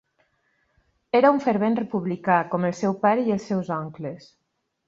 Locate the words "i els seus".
3.29-3.73